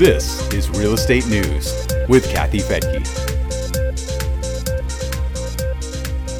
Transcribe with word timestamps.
This 0.00 0.50
is 0.54 0.70
Real 0.70 0.94
Estate 0.94 1.26
News 1.26 1.86
with 2.08 2.26
Kathy 2.30 2.60
Fettke. 2.60 3.04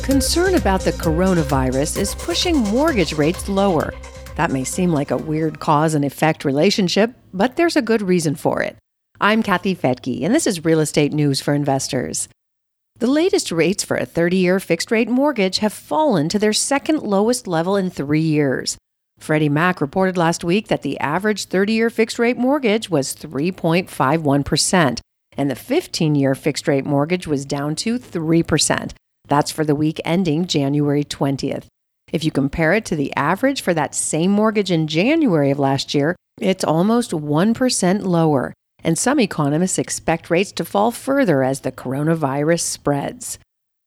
Concern 0.02 0.54
about 0.54 0.80
the 0.80 0.92
coronavirus 0.92 1.98
is 1.98 2.14
pushing 2.14 2.56
mortgage 2.56 3.12
rates 3.12 3.50
lower. 3.50 3.92
That 4.36 4.50
may 4.50 4.64
seem 4.64 4.92
like 4.92 5.10
a 5.10 5.18
weird 5.18 5.60
cause 5.60 5.92
and 5.92 6.06
effect 6.06 6.46
relationship, 6.46 7.12
but 7.34 7.56
there's 7.56 7.76
a 7.76 7.82
good 7.82 8.00
reason 8.00 8.34
for 8.34 8.62
it. 8.62 8.78
I'm 9.20 9.42
Kathy 9.42 9.76
Fettke, 9.76 10.24
and 10.24 10.34
this 10.34 10.46
is 10.46 10.64
Real 10.64 10.80
Estate 10.80 11.12
News 11.12 11.42
for 11.42 11.52
Investors. 11.52 12.30
The 12.96 13.08
latest 13.08 13.52
rates 13.52 13.84
for 13.84 13.98
a 13.98 14.06
30 14.06 14.38
year 14.38 14.58
fixed 14.58 14.90
rate 14.90 15.10
mortgage 15.10 15.58
have 15.58 15.74
fallen 15.74 16.30
to 16.30 16.38
their 16.38 16.54
second 16.54 17.02
lowest 17.02 17.46
level 17.46 17.76
in 17.76 17.90
three 17.90 18.20
years. 18.20 18.78
Freddie 19.20 19.50
Mac 19.50 19.82
reported 19.82 20.16
last 20.16 20.42
week 20.42 20.68
that 20.68 20.82
the 20.82 20.98
average 20.98 21.44
30 21.44 21.74
year 21.74 21.90
fixed 21.90 22.18
rate 22.18 22.38
mortgage 22.38 22.88
was 22.88 23.14
3.51%, 23.14 25.00
and 25.36 25.50
the 25.50 25.54
15 25.54 26.14
year 26.14 26.34
fixed 26.34 26.66
rate 26.66 26.86
mortgage 26.86 27.26
was 27.26 27.44
down 27.44 27.76
to 27.76 27.98
3%. 27.98 28.92
That's 29.28 29.52
for 29.52 29.64
the 29.64 29.74
week 29.74 30.00
ending 30.04 30.46
January 30.46 31.04
20th. 31.04 31.66
If 32.12 32.24
you 32.24 32.32
compare 32.32 32.72
it 32.72 32.84
to 32.86 32.96
the 32.96 33.14
average 33.14 33.60
for 33.60 33.74
that 33.74 33.94
same 33.94 34.30
mortgage 34.30 34.70
in 34.70 34.88
January 34.88 35.50
of 35.50 35.58
last 35.58 35.94
year, 35.94 36.16
it's 36.40 36.64
almost 36.64 37.10
1% 37.10 38.02
lower. 38.02 38.54
And 38.82 38.98
some 38.98 39.20
economists 39.20 39.78
expect 39.78 40.30
rates 40.30 40.50
to 40.52 40.64
fall 40.64 40.90
further 40.90 41.44
as 41.44 41.60
the 41.60 41.70
coronavirus 41.70 42.62
spreads. 42.62 43.38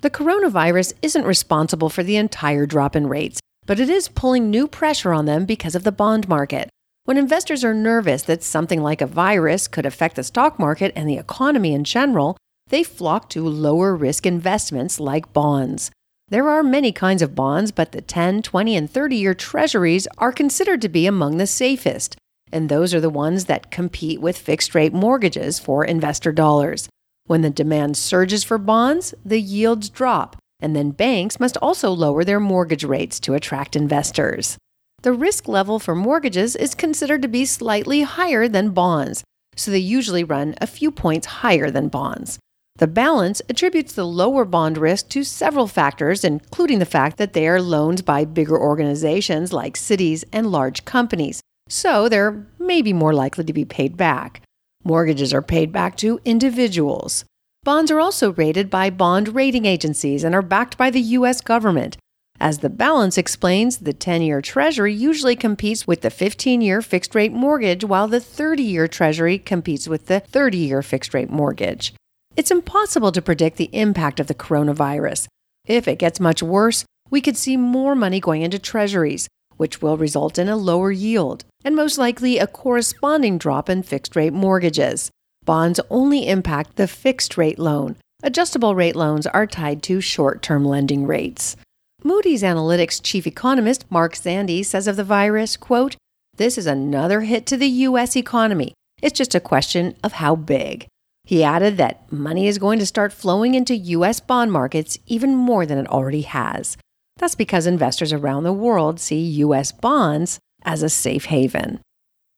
The 0.04 0.12
coronavirus 0.12 0.94
isn't 1.02 1.26
responsible 1.26 1.90
for 1.90 2.04
the 2.04 2.18
entire 2.18 2.66
drop 2.66 2.96
in 2.96 3.08
rates, 3.08 3.40
but 3.66 3.80
it 3.80 3.90
is 3.90 4.10
pulling 4.10 4.50
new 4.50 4.68
pressure 4.68 5.14
on 5.14 5.26
them 5.26 5.46
because 5.46 5.76
of 5.76 5.84
the 5.84 5.92
bond 5.92 6.28
market. 6.28 6.70
When 7.06 7.18
investors 7.18 7.64
are 7.64 7.74
nervous 7.74 8.24
that 8.24 8.44
something 8.44 8.82
like 8.82 9.02
a 9.02 9.08
virus 9.08 9.68
could 9.68 9.86
affect 9.86 10.16
the 10.16 10.24
stock 10.24 10.58
market 10.58 10.94
and 10.96 11.08
the 11.08 11.18
economy 11.18 11.74
in 11.74 11.84
general, 11.84 12.38
they 12.70 12.84
flock 12.84 13.30
to 13.30 13.48
lower 13.48 13.96
risk 13.96 14.26
investments 14.26 15.00
like 15.00 15.34
bonds. 15.34 15.92
There 16.30 16.50
are 16.50 16.64
many 16.64 16.92
kinds 16.92 17.22
of 17.22 17.36
bonds, 17.36 17.72
but 17.72 17.92
the 17.92 18.02
10, 18.02 18.42
20, 18.42 18.76
and 18.76 18.90
30 18.90 19.16
year 19.16 19.34
treasuries 19.34 20.08
are 20.18 20.32
considered 20.32 20.82
to 20.82 20.90
be 20.90 21.06
among 21.06 21.38
the 21.38 21.46
safest, 21.46 22.16
and 22.52 22.70
those 22.70 22.94
are 22.94 23.02
the 23.02 23.10
ones 23.10 23.46
that 23.46 23.70
compete 23.70 24.22
with 24.22 24.38
fixed 24.38 24.74
rate 24.74 24.94
mortgages 24.94 25.60
for 25.60 25.84
investor 25.84 26.32
dollars. 26.32 26.88
When 27.26 27.42
the 27.42 27.50
demand 27.50 27.98
surges 27.98 28.44
for 28.44 28.58
bonds, 28.58 29.14
the 29.24 29.40
yields 29.40 29.90
drop, 29.90 30.38
and 30.64 30.76
then 30.76 30.92
banks 30.92 31.40
must 31.40 31.58
also 31.58 31.92
lower 31.92 32.24
their 32.24 32.40
mortgage 32.40 32.86
rates 32.86 33.20
to 33.20 33.34
attract 33.34 33.76
investors. 33.76 34.58
The 35.02 35.12
risk 35.12 35.50
level 35.50 35.80
for 35.80 35.94
mortgages 35.94 36.56
is 36.56 36.74
considered 36.74 37.22
to 37.24 37.28
be 37.28 37.44
slightly 37.44 38.04
higher 38.04 38.48
than 38.48 38.70
bonds, 38.70 39.24
so 39.58 39.70
they 39.70 39.80
usually 39.80 40.24
run 40.24 40.56
a 40.62 40.68
few 40.68 40.90
points 40.90 41.28
higher 41.28 41.70
than 41.70 41.90
bonds. 41.90 42.40
The 42.78 42.88
balance 42.88 43.42
attributes 43.50 43.94
the 43.94 44.06
lower 44.06 44.46
bond 44.46 44.78
risk 44.78 45.10
to 45.10 45.24
several 45.24 45.68
factors, 45.68 46.24
including 46.24 46.80
the 46.80 46.86
fact 46.86 47.18
that 47.18 47.34
they 47.34 47.48
are 47.48 47.62
loaned 47.62 48.06
by 48.06 48.26
bigger 48.26 48.58
organizations 48.58 49.54
like 49.54 49.78
cities 49.78 50.24
and 50.32 50.52
large 50.52 50.86
companies, 50.86 51.42
so 51.68 52.10
they're 52.10 52.48
maybe 52.58 52.94
more 52.94 53.14
likely 53.14 53.44
to 53.44 53.54
be 53.54 53.66
paid 53.66 53.96
back. 53.96 54.42
Mortgages 54.84 55.34
are 55.34 55.42
paid 55.42 55.72
back 55.72 55.98
to 55.98 56.20
individuals. 56.26 57.26
Bonds 57.64 57.90
are 57.92 58.00
also 58.02 58.34
rated 58.34 58.70
by 58.70 58.90
bond 58.90 59.34
rating 59.36 59.66
agencies 59.66 60.26
and 60.26 60.36
are 60.36 60.42
backed 60.42 60.78
by 60.78 60.90
the 60.90 61.00
U.S. 61.00 61.40
government. 61.40 61.96
As 62.38 62.58
the 62.58 62.70
balance 62.70 63.18
explains, 63.18 63.78
the 63.78 63.94
10 63.94 64.22
year 64.22 64.42
Treasury 64.42 64.94
usually 64.94 65.38
competes 65.38 65.88
with 65.88 66.02
the 66.02 66.10
15 66.10 66.60
year 66.60 66.82
fixed 66.82 67.16
rate 67.16 67.32
mortgage, 67.32 67.86
while 67.86 68.10
the 68.10 68.20
30 68.20 68.64
year 68.64 68.90
Treasury 68.90 69.40
competes 69.40 69.88
with 69.88 70.08
the 70.08 70.20
30 70.20 70.58
year 70.58 70.82
fixed 70.82 71.14
rate 71.14 71.30
mortgage. 71.30 71.94
It's 72.36 72.52
impossible 72.52 73.14
to 73.14 73.22
predict 73.22 73.56
the 73.56 73.70
impact 73.72 74.20
of 74.20 74.28
the 74.28 74.36
coronavirus. 74.36 75.28
If 75.66 75.88
it 75.88 76.00
gets 76.00 76.20
much 76.20 76.44
worse, 76.44 76.84
we 77.10 77.22
could 77.22 77.38
see 77.38 77.56
more 77.56 77.96
money 77.96 78.20
going 78.20 78.42
into 78.42 78.60
treasuries, 78.60 79.30
which 79.56 79.82
will 79.82 79.96
result 79.96 80.38
in 80.38 80.50
a 80.50 80.58
lower 80.58 80.92
yield, 80.92 81.46
and 81.64 81.78
most 81.78 81.98
likely 81.98 82.40
a 82.40 82.48
corresponding 82.48 83.38
drop 83.38 83.70
in 83.70 83.84
fixed 83.84 84.18
rate 84.18 84.34
mortgages. 84.34 85.12
Bonds 85.46 85.80
only 85.90 86.28
impact 86.28 86.76
the 86.78 86.88
fixed 86.88 87.38
rate 87.38 87.60
loan. 87.60 87.98
Adjustable 88.24 88.76
rate 88.76 88.96
loans 88.96 89.28
are 89.28 89.46
tied 89.46 89.84
to 89.84 90.00
short 90.00 90.42
term 90.42 90.64
lending 90.64 91.06
rates. 91.06 91.58
Moody's 92.04 92.44
Analytics 92.44 93.02
chief 93.04 93.28
economist 93.28 93.86
Mark 93.90 94.14
Zandi 94.14 94.66
says 94.66 94.88
of 94.88 94.96
the 94.96 95.04
virus, 95.04 95.58
quote, 95.58 95.96
This 96.36 96.58
is 96.58 96.66
another 96.66 97.22
hit 97.22 97.46
to 97.48 97.58
the 97.58 97.68
U.S. 97.68 98.16
economy. 98.16 98.74
It's 99.02 99.18
just 99.18 99.36
a 99.36 99.40
question 99.40 99.96
of 100.04 100.14
how 100.14 100.36
big. 100.36 100.88
He 101.26 101.44
added 101.44 101.78
that 101.78 102.12
money 102.12 102.48
is 102.48 102.58
going 102.58 102.80
to 102.80 102.86
start 102.86 103.14
flowing 103.14 103.56
into 103.56 103.76
U.S. 103.76 104.20
bond 104.20 104.52
markets 104.52 104.98
even 105.08 105.36
more 105.36 105.66
than 105.66 105.78
it 105.78 105.88
already 105.88 106.22
has. 106.22 106.78
That's 107.18 107.36
because 107.36 107.66
investors 107.68 108.12
around 108.12 108.44
the 108.44 108.54
world 108.54 109.00
see 109.00 109.20
U.S. 109.20 109.72
bonds 109.72 110.40
as 110.64 110.84
a 110.84 110.90
safe 110.90 111.26
haven. 111.26 111.80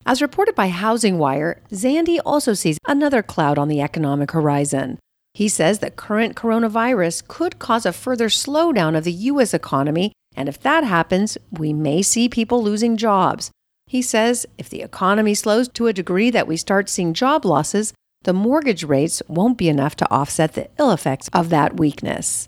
As 0.08 0.22
reported 0.22 0.54
by 0.54 0.68
Housing 0.68 1.18
Wire, 1.18 1.64
Zandi 1.72 2.20
also 2.24 2.54
sees 2.54 2.78
another 2.88 3.24
cloud 3.24 3.58
on 3.58 3.70
the 3.70 3.82
economic 3.82 4.32
horizon. 4.32 5.00
He 5.34 5.50
says 5.50 5.80
that 5.80 5.96
current 5.96 6.36
coronavirus 6.36 7.28
could 7.28 7.58
cause 7.58 7.88
a 7.88 7.92
further 7.92 8.30
slowdown 8.30 8.96
of 8.96 9.04
the 9.04 9.12
U.S. 9.12 9.52
economy, 9.52 10.14
and 10.36 10.48
if 10.48 10.60
that 10.62 10.84
happens, 10.84 11.40
we 11.50 11.74
may 11.74 12.04
see 12.04 12.30
people 12.30 12.62
losing 12.62 12.98
jobs. 12.98 13.50
He 13.88 14.04
says 14.04 14.46
if 14.60 14.70
the 14.70 14.84
economy 14.84 15.34
slows 15.34 15.68
to 15.70 15.88
a 15.88 15.94
degree 15.94 16.30
that 16.30 16.48
we 16.48 16.56
start 16.56 16.88
seeing 16.88 17.16
job 17.16 17.44
losses, 17.44 17.92
the 18.24 18.34
mortgage 18.34 18.84
rates 18.84 19.24
won't 19.28 19.58
be 19.58 19.70
enough 19.70 19.96
to 19.98 20.12
offset 20.12 20.54
the 20.54 20.70
ill 20.78 20.92
effects 20.92 21.30
of 21.34 21.50
that 21.50 21.78
weakness. 21.78 22.48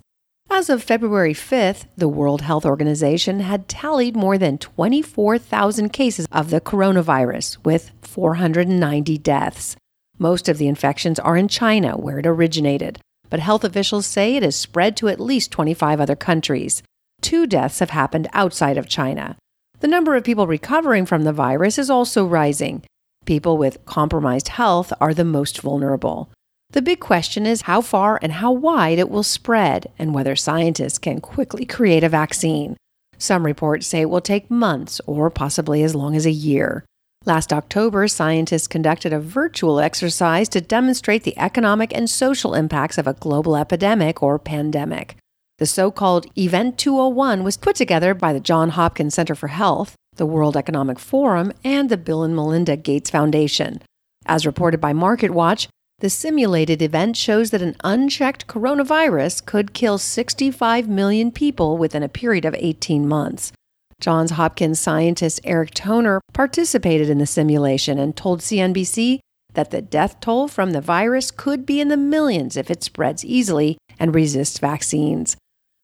As 0.49 0.69
of 0.69 0.81
February 0.81 1.33
5th, 1.33 1.85
the 1.97 2.07
World 2.07 2.41
Health 2.41 2.65
Organization 2.65 3.41
had 3.41 3.67
tallied 3.67 4.15
more 4.15 4.37
than 4.37 4.57
24,000 4.57 5.89
cases 5.89 6.25
of 6.31 6.49
the 6.49 6.61
coronavirus, 6.61 7.57
with 7.65 7.91
490 8.01 9.17
deaths. 9.17 9.75
Most 10.17 10.49
of 10.49 10.57
the 10.57 10.67
infections 10.67 11.19
are 11.19 11.37
in 11.37 11.47
China, 11.47 11.97
where 11.97 12.19
it 12.19 12.25
originated, 12.25 12.99
but 13.29 13.41
health 13.41 13.63
officials 13.63 14.05
say 14.05 14.35
it 14.35 14.41
has 14.43 14.55
spread 14.55 14.95
to 14.97 15.09
at 15.09 15.19
least 15.19 15.51
25 15.51 15.99
other 15.99 16.15
countries. 16.15 16.81
Two 17.21 17.45
deaths 17.45 17.79
have 17.79 17.91
happened 17.91 18.27
outside 18.33 18.77
of 18.77 18.89
China. 18.89 19.35
The 19.79 19.87
number 19.87 20.15
of 20.15 20.23
people 20.23 20.47
recovering 20.47 21.05
from 21.05 21.23
the 21.23 21.33
virus 21.33 21.77
is 21.77 21.89
also 21.89 22.25
rising. 22.25 22.83
People 23.25 23.57
with 23.57 23.85
compromised 23.85 24.47
health 24.47 24.93
are 25.01 25.13
the 25.13 25.25
most 25.25 25.61
vulnerable. 25.61 26.31
The 26.71 26.81
big 26.81 26.99
question 26.99 27.45
is 27.45 27.61
how 27.61 27.81
far 27.81 28.19
and 28.21 28.33
how 28.33 28.51
wide 28.51 28.99
it 28.99 29.09
will 29.09 29.23
spread, 29.23 29.91
and 29.97 30.13
whether 30.13 30.35
scientists 30.35 30.99
can 30.99 31.21
quickly 31.21 31.65
create 31.65 32.03
a 32.03 32.09
vaccine. 32.09 32.75
Some 33.17 33.45
reports 33.45 33.87
say 33.87 34.01
it 34.01 34.09
will 34.09 34.21
take 34.21 34.51
months 34.51 35.01
or 35.05 35.29
possibly 35.29 35.81
as 35.81 35.95
long 35.95 36.15
as 36.15 36.25
a 36.25 36.31
year. 36.31 36.85
Last 37.25 37.51
October, 37.51 38.07
scientists 38.07 38.67
conducted 38.67 39.11
a 39.11 39.19
virtual 39.19 39.79
exercise 39.79 40.47
to 40.49 40.61
demonstrate 40.61 41.23
the 41.23 41.37
economic 41.37 41.93
and 41.95 42.09
social 42.09 42.53
impacts 42.53 42.97
of 42.97 43.07
a 43.07 43.13
global 43.13 43.55
epidemic 43.55 44.21
or 44.21 44.37
pandemic. 44.37 45.17
The 45.57 45.65
so 45.65 45.89
called 45.89 46.27
Event 46.37 46.77
201 46.77 47.43
was 47.43 47.57
put 47.57 47.75
together 47.75 48.13
by 48.13 48.31
the 48.31 48.39
Johns 48.39 48.73
Hopkins 48.73 49.15
Center 49.15 49.35
for 49.35 49.47
Health, 49.47 49.95
the 50.15 50.25
World 50.25 50.55
Economic 50.55 50.99
Forum, 50.99 51.51
and 51.63 51.89
the 51.89 51.97
Bill 51.97 52.23
and 52.23 52.35
Melinda 52.35 52.77
Gates 52.77 53.09
Foundation. 53.09 53.81
As 54.25 54.45
reported 54.45 54.79
by 54.79 54.93
MarketWatch, 54.93 55.67
the 55.99 56.09
simulated 56.09 56.81
event 56.81 57.17
shows 57.17 57.49
that 57.51 57.61
an 57.61 57.75
unchecked 57.83 58.47
coronavirus 58.47 59.45
could 59.45 59.73
kill 59.73 59.97
65 59.97 60.87
million 60.87 61.31
people 61.31 61.77
within 61.77 62.03
a 62.03 62.09
period 62.09 62.45
of 62.45 62.55
18 62.57 63.07
months. 63.07 63.51
Johns 63.99 64.31
Hopkins 64.31 64.79
scientist 64.79 65.39
Eric 65.43 65.71
Toner 65.71 66.21
participated 66.33 67.09
in 67.09 67.17
the 67.17 67.25
simulation 67.25 67.97
and 67.97 68.15
told 68.15 68.41
CNBC 68.41 69.19
that 69.53 69.71
the 69.71 69.81
death 69.81 70.19
toll 70.19 70.47
from 70.47 70.71
the 70.71 70.81
virus 70.81 71.31
could 71.31 71.65
be 71.65 71.81
in 71.81 71.87
the 71.87 71.97
millions 71.97 72.55
if 72.55 72.69
it 72.69 72.83
spreads 72.83 73.25
easily 73.25 73.77
and 73.97 74.13
resists 74.13 74.59
vaccines. 74.59 75.35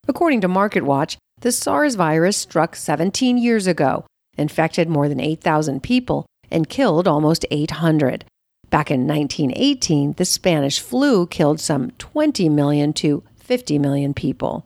According 0.06 0.42
to 0.42 0.48
MarketWatch, 0.48 1.16
the 1.40 1.50
SARS 1.50 1.96
virus 1.96 2.36
struck 2.36 2.76
17 2.76 3.36
years 3.36 3.66
ago 3.66 4.04
infected 4.36 4.88
more 4.88 5.08
than 5.08 5.20
8,000 5.20 5.82
people, 5.82 6.26
and 6.50 6.68
killed 6.68 7.08
almost 7.08 7.46
800. 7.50 8.24
Back 8.74 8.90
in 8.90 9.06
1918, 9.06 10.14
the 10.14 10.24
Spanish 10.24 10.80
flu 10.80 11.28
killed 11.28 11.60
some 11.60 11.92
20 11.92 12.48
million 12.48 12.92
to 12.94 13.22
50 13.36 13.78
million 13.78 14.12
people. 14.14 14.64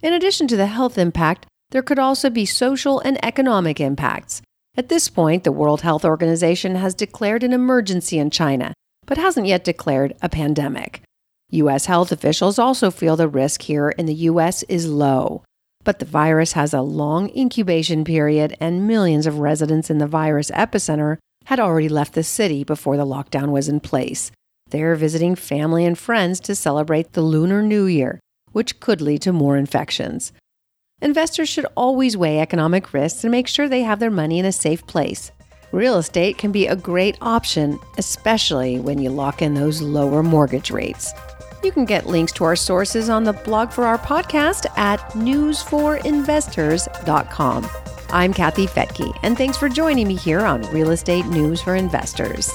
In 0.00 0.12
addition 0.12 0.46
to 0.46 0.56
the 0.56 0.66
health 0.66 0.96
impact, 0.96 1.46
there 1.72 1.82
could 1.82 1.98
also 1.98 2.30
be 2.30 2.46
social 2.46 3.00
and 3.00 3.18
economic 3.24 3.80
impacts. 3.80 4.40
At 4.76 4.88
this 4.88 5.08
point, 5.08 5.42
the 5.42 5.50
World 5.50 5.80
Health 5.80 6.04
Organization 6.04 6.76
has 6.76 6.94
declared 6.94 7.42
an 7.42 7.52
emergency 7.52 8.20
in 8.20 8.30
China, 8.30 8.72
but 9.04 9.18
hasn't 9.18 9.48
yet 9.48 9.64
declared 9.64 10.14
a 10.22 10.28
pandemic. 10.28 11.02
U.S. 11.50 11.86
health 11.86 12.12
officials 12.12 12.56
also 12.56 12.88
feel 12.88 13.16
the 13.16 13.26
risk 13.26 13.62
here 13.62 13.88
in 13.88 14.06
the 14.06 14.14
U.S. 14.30 14.62
is 14.68 14.86
low. 14.86 15.42
But 15.82 15.98
the 15.98 16.04
virus 16.04 16.52
has 16.52 16.72
a 16.72 16.82
long 16.82 17.36
incubation 17.36 18.04
period, 18.04 18.56
and 18.60 18.86
millions 18.86 19.26
of 19.26 19.40
residents 19.40 19.90
in 19.90 19.98
the 19.98 20.06
virus 20.06 20.52
epicenter 20.52 21.18
had 21.46 21.60
already 21.60 21.88
left 21.88 22.14
the 22.14 22.22
city 22.22 22.64
before 22.64 22.96
the 22.96 23.06
lockdown 23.06 23.50
was 23.50 23.68
in 23.68 23.80
place. 23.80 24.30
They're 24.70 24.94
visiting 24.94 25.34
family 25.34 25.84
and 25.84 25.98
friends 25.98 26.40
to 26.40 26.54
celebrate 26.54 27.12
the 27.12 27.22
Lunar 27.22 27.62
New 27.62 27.86
Year, 27.86 28.20
which 28.52 28.80
could 28.80 29.00
lead 29.00 29.22
to 29.22 29.32
more 29.32 29.56
infections. 29.56 30.32
Investors 31.02 31.48
should 31.48 31.66
always 31.76 32.16
weigh 32.16 32.40
economic 32.40 32.92
risks 32.92 33.24
and 33.24 33.30
make 33.30 33.48
sure 33.48 33.68
they 33.68 33.82
have 33.82 34.00
their 34.00 34.10
money 34.10 34.38
in 34.38 34.44
a 34.44 34.52
safe 34.52 34.86
place. 34.86 35.32
Real 35.72 35.98
estate 35.98 36.36
can 36.36 36.52
be 36.52 36.66
a 36.66 36.76
great 36.76 37.16
option, 37.20 37.78
especially 37.96 38.78
when 38.78 38.98
you 38.98 39.08
lock 39.08 39.40
in 39.40 39.54
those 39.54 39.80
lower 39.80 40.22
mortgage 40.22 40.70
rates. 40.70 41.14
You 41.62 41.72
can 41.72 41.84
get 41.84 42.06
links 42.06 42.32
to 42.32 42.44
our 42.44 42.56
sources 42.56 43.08
on 43.08 43.24
the 43.24 43.32
blog 43.32 43.70
for 43.70 43.84
our 43.84 43.98
podcast 43.98 44.66
at 44.76 45.00
newsforinvestors.com. 45.10 47.70
I'm 48.12 48.32
Kathy 48.34 48.66
Fettke, 48.66 49.16
and 49.22 49.38
thanks 49.38 49.56
for 49.56 49.68
joining 49.68 50.08
me 50.08 50.16
here 50.16 50.40
on 50.40 50.62
Real 50.72 50.90
Estate 50.90 51.26
News 51.26 51.62
for 51.62 51.76
Investors. 51.76 52.50